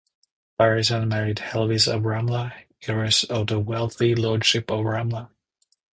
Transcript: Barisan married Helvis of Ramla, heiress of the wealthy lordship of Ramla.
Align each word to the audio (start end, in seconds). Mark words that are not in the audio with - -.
Barisan 0.59 1.09
married 1.09 1.37
Helvis 1.37 1.87
of 1.87 2.01
Ramla, 2.01 2.51
heiress 2.87 3.23
of 3.23 3.45
the 3.45 3.59
wealthy 3.59 4.15
lordship 4.15 4.71
of 4.71 4.79
Ramla. 4.79 5.29